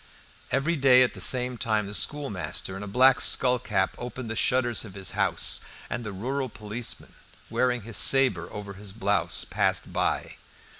[0.49, 4.83] Every day at the same time the schoolmaster in a black skullcap opened the shutters
[4.83, 7.13] of his house, and the rural policeman,
[7.51, 10.37] wearing his sabre over his blouse, passed by.